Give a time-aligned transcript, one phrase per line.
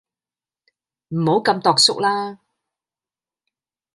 [1.09, 2.39] 唔好咁庹縮啦